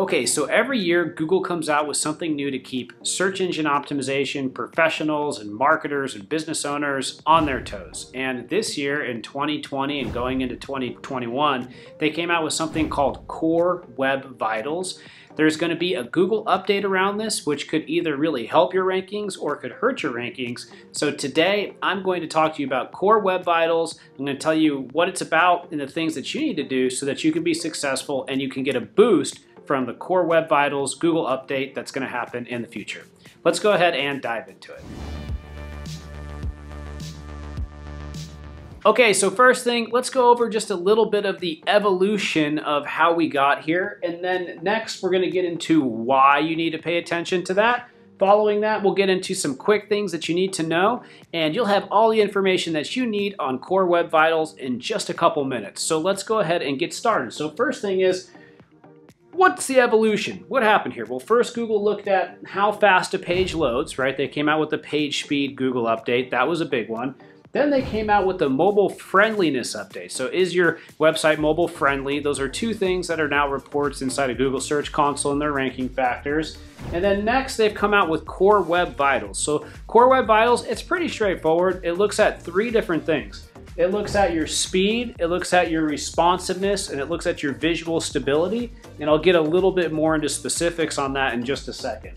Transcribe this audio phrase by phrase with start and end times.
[0.00, 4.50] Okay, so every year Google comes out with something new to keep search engine optimization
[4.50, 8.10] professionals and marketers and business owners on their toes.
[8.14, 11.68] And this year in 2020 and going into 2021,
[11.98, 15.00] they came out with something called Core Web Vitals.
[15.36, 18.84] There's going to be a Google update around this, which could either really help your
[18.84, 20.66] rankings or could hurt your rankings.
[20.92, 23.98] So today, I'm going to talk to you about Core Web Vitals.
[24.18, 26.64] I'm going to tell you what it's about and the things that you need to
[26.64, 29.94] do so that you can be successful and you can get a boost from the
[29.94, 33.06] Core Web Vitals Google update that's going to happen in the future.
[33.44, 34.82] Let's go ahead and dive into it.
[38.86, 42.86] Okay, so first thing, let's go over just a little bit of the evolution of
[42.86, 44.00] how we got here.
[44.02, 47.54] And then next, we're going to get into why you need to pay attention to
[47.54, 47.90] that.
[48.18, 51.02] Following that, we'll get into some quick things that you need to know,
[51.34, 55.10] and you'll have all the information that you need on Core Web Vitals in just
[55.10, 55.82] a couple minutes.
[55.82, 57.34] So let's go ahead and get started.
[57.34, 58.30] So first thing is,
[59.32, 60.44] what's the evolution?
[60.48, 61.04] What happened here?
[61.04, 64.16] Well, first Google looked at how fast a page loads, right?
[64.16, 66.30] They came out with the page speed Google update.
[66.30, 67.14] That was a big one.
[67.52, 70.12] Then they came out with the mobile friendliness update.
[70.12, 72.20] So is your website mobile friendly?
[72.20, 75.52] Those are two things that are now reports inside of Google Search Console and their
[75.52, 76.58] ranking factors.
[76.92, 79.38] And then next they've come out with Core Web Vitals.
[79.38, 81.80] So Core Web Vitals, it's pretty straightforward.
[81.84, 83.48] It looks at three different things.
[83.76, 87.52] It looks at your speed, it looks at your responsiveness, and it looks at your
[87.52, 88.72] visual stability.
[89.00, 92.16] And I'll get a little bit more into specifics on that in just a second.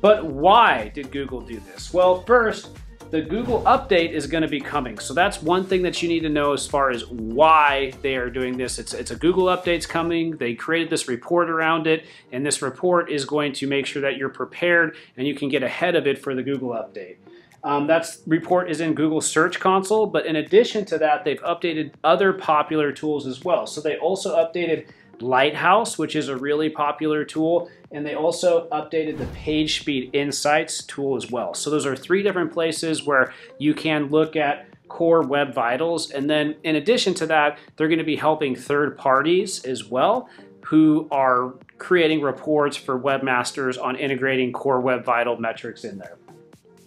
[0.00, 1.92] But why did Google do this?
[1.92, 2.70] Well, first,
[3.10, 4.98] the Google update is going to be coming.
[4.98, 8.28] So that's one thing that you need to know as far as why they are
[8.28, 8.78] doing this.
[8.78, 10.36] It's, it's a Google update's coming.
[10.36, 14.16] They created this report around it, and this report is going to make sure that
[14.18, 17.16] you're prepared and you can get ahead of it for the Google update.
[17.64, 21.92] Um, that report is in Google Search Console, but in addition to that, they've updated
[22.04, 23.66] other popular tools as well.
[23.66, 24.86] So they also updated
[25.20, 30.84] Lighthouse, which is a really popular tool, and they also updated the Page Speed Insights
[30.84, 31.54] tool as well.
[31.54, 36.10] So those are three different places where you can look at core web vitals.
[36.10, 40.28] And then in addition to that, they're going to be helping third parties as well
[40.64, 46.16] who are creating reports for webmasters on integrating core web vital metrics in there.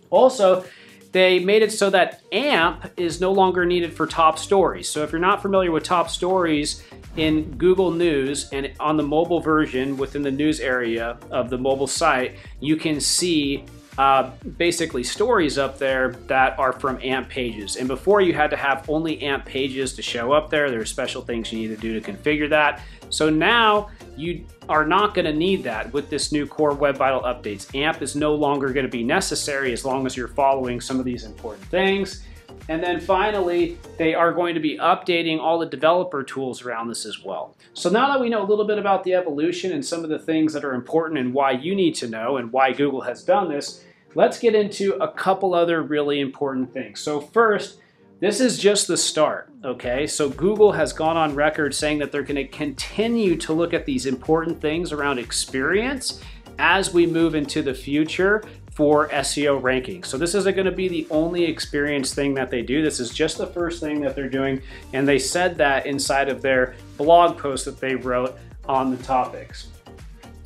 [0.09, 0.65] Also,
[1.11, 4.87] they made it so that AMP is no longer needed for top stories.
[4.87, 6.83] So if you're not familiar with top stories
[7.17, 11.87] in Google News and on the mobile version within the news area of the mobile
[11.87, 13.65] site, you can see
[14.01, 17.75] uh, basically stories up there that are from AMP pages.
[17.75, 20.71] And before you had to have only AMP pages to show up there.
[20.71, 22.81] There are special things you need to do to configure that.
[23.11, 27.21] So now you are not going to need that with this new Core Web Vital
[27.21, 27.75] updates.
[27.75, 31.05] AMP is no longer going to be necessary as long as you're following some of
[31.05, 32.25] these important things.
[32.69, 37.05] And then finally, they are going to be updating all the developer tools around this
[37.05, 37.55] as well.
[37.73, 40.17] So now that we know a little bit about the evolution and some of the
[40.17, 43.47] things that are important and why you need to know and why Google has done
[43.47, 43.83] this,
[44.15, 46.99] let's get into a couple other really important things.
[46.99, 47.79] So first,
[48.19, 50.05] this is just the start, okay?
[50.05, 54.05] So Google has gone on record saying that they're gonna continue to look at these
[54.05, 56.21] important things around experience
[56.59, 60.03] as we move into the future for SEO ranking.
[60.03, 62.81] So this isn't gonna be the only experience thing that they do.
[62.83, 64.61] This is just the first thing that they're doing.
[64.93, 68.37] And they said that inside of their blog post that they wrote
[68.69, 69.67] on the topics.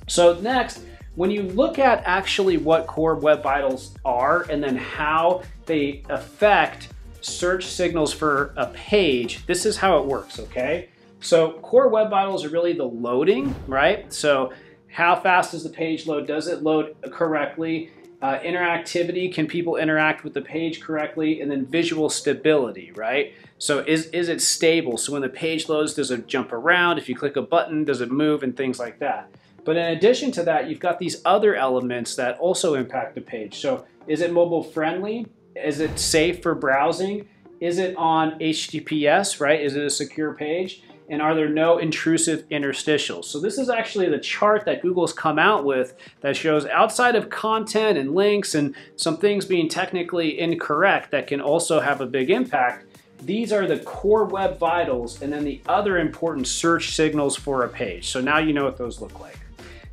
[0.08, 0.82] So next,
[1.16, 6.90] when you look at actually what core web vitals are and then how they affect
[7.22, 10.90] search signals for a page, this is how it works, okay?
[11.22, 14.12] So core web vitals are really the loading, right?
[14.14, 14.54] So
[14.92, 16.28] how fast does the page load?
[16.28, 17.92] Does it load correctly?
[18.22, 21.42] Uh, interactivity, can people interact with the page correctly?
[21.42, 23.34] And then visual stability, right?
[23.58, 24.98] So is, is it stable?
[24.98, 26.98] So when the page loads, does it jump around?
[26.98, 29.30] If you click a button, does it move and things like that?
[29.66, 33.60] But in addition to that, you've got these other elements that also impact the page.
[33.60, 35.26] So is it mobile friendly?
[35.56, 37.28] Is it safe for browsing?
[37.60, 39.60] Is it on HTTPS, right?
[39.60, 40.84] Is it a secure page?
[41.10, 43.26] And are there no intrusive interstitials?
[43.26, 47.30] So this is actually the chart that Google's come out with that shows outside of
[47.30, 52.30] content and links and some things being technically incorrect that can also have a big
[52.30, 52.86] impact.
[53.22, 57.70] These are the core web vitals and then the other important search signals for a
[57.70, 58.10] page.
[58.10, 59.38] So now you know what those look like.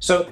[0.02, 0.28] So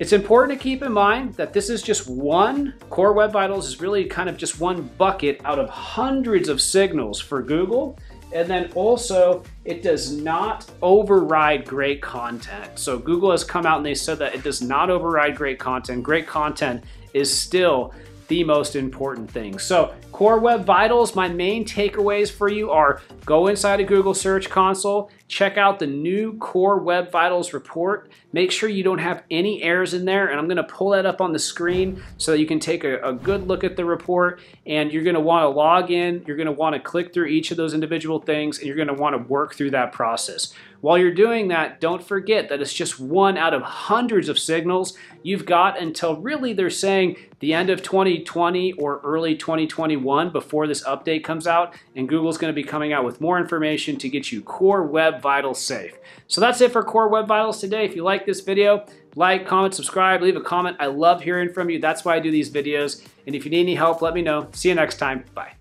[0.00, 3.80] it's important to keep in mind that this is just one, Core Web Vitals is
[3.80, 7.98] really kind of just one bucket out of hundreds of signals for Google.
[8.34, 12.78] And then also, it does not override great content.
[12.78, 16.02] So Google has come out and they said that it does not override great content.
[16.02, 16.84] Great content
[17.14, 17.94] is still
[18.28, 19.58] the most important thing.
[19.58, 24.48] So Core Web Vitals, my main takeaways for you are go inside of Google Search
[24.48, 28.10] Console, check out the new Core Web Vitals report.
[28.32, 31.06] Make sure you don't have any errors in there, and I'm going to pull that
[31.06, 33.84] up on the screen so that you can take a, a good look at the
[33.84, 34.40] report.
[34.66, 37.26] And you're going to want to log in, you're going to want to click through
[37.26, 40.52] each of those individual things, and you're going to want to work through that process.
[40.84, 44.98] While you're doing that, don't forget that it's just one out of hundreds of signals
[45.22, 50.84] you've got until really they're saying the end of 2020 or early 2021 before this
[50.84, 51.74] update comes out.
[51.96, 55.22] And Google's going to be coming out with more information to get you Core Web
[55.22, 55.96] Vitals safe.
[56.26, 57.86] So that's it for Core Web Vitals today.
[57.86, 58.84] If you like this video,
[59.16, 60.76] like, comment, subscribe, leave a comment.
[60.80, 61.80] I love hearing from you.
[61.80, 63.02] That's why I do these videos.
[63.26, 64.50] And if you need any help, let me know.
[64.52, 65.24] See you next time.
[65.32, 65.54] Bye.